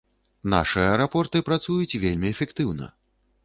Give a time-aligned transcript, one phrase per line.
[0.53, 2.93] Нашы аэрапорты працуюць вельмі эфектыўна.